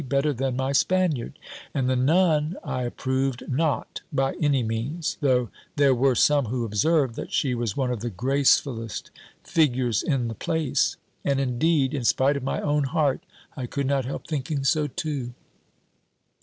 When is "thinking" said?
14.25-14.63